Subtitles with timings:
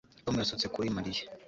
[0.25, 1.23] Tom yasutse kuri Mariya